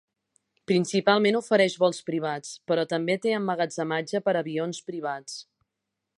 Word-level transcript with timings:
Principalment 0.69 1.37
ofereix 1.39 1.75
vols 1.83 1.99
privats, 2.07 2.55
però 2.71 2.87
també 2.95 3.19
té 3.27 3.37
emmagatzematge 3.41 4.25
per 4.29 4.37
a 4.39 4.43
avions 4.43 4.83
privats. 4.91 5.39